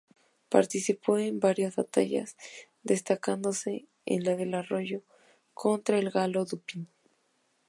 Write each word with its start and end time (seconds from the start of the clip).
Participó 0.49 1.19
en 1.19 1.39
varias 1.39 1.75
batallas, 1.75 2.35
destacándose 2.81 3.85
en 4.07 4.23
la 4.23 4.35
de 4.35 4.51
Arroyo 4.55 5.03
contra 5.53 5.99
el 5.99 6.09
galo 6.09 6.43
Dupin. 6.43 6.87